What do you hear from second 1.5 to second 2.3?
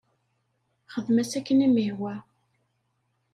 i m-ihwa.